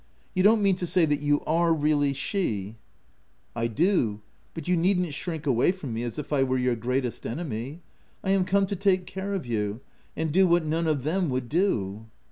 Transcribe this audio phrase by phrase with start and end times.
[0.33, 2.75] "You don't mean to say that you are really she!" 200 THE TENANT
[3.55, 3.67] "I
[4.15, 4.21] do;
[4.55, 7.81] but you needn't shrink away from me, as if I were your greatest enemy:
[8.23, 9.79] I am come to take care of you,
[10.17, 12.07] and do what none of them would do.''